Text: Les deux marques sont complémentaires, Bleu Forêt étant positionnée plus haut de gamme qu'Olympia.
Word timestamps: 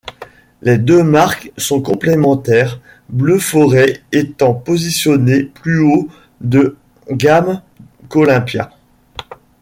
Les 0.63 0.79
deux 0.79 1.03
marques 1.03 1.51
sont 1.57 1.79
complémentaires, 1.83 2.79
Bleu 3.09 3.37
Forêt 3.37 4.01
étant 4.11 4.55
positionnée 4.55 5.43
plus 5.43 5.77
haut 5.77 6.09
de 6.39 6.75
gamme 7.11 7.61
qu'Olympia. 8.09 8.71